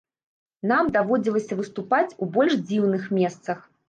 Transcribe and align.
Нам 0.69 0.87
даводзілася 0.95 1.57
выступаць 1.59 2.15
у 2.23 2.29
больш 2.39 2.57
дзіўных 2.71 3.05
месцах. 3.19 3.61